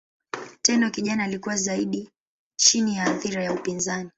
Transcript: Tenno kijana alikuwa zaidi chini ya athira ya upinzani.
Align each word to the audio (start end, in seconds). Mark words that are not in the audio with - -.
Tenno 0.61 0.91
kijana 0.91 1.23
alikuwa 1.23 1.55
zaidi 1.55 2.09
chini 2.55 2.95
ya 2.95 3.05
athira 3.05 3.43
ya 3.43 3.53
upinzani. 3.53 4.09